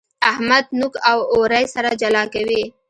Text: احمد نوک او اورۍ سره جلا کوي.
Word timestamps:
احمد 0.31 0.65
نوک 0.79 0.93
او 1.11 1.19
اورۍ 1.33 1.65
سره 1.75 1.89
جلا 2.01 2.23
کوي. 2.33 2.63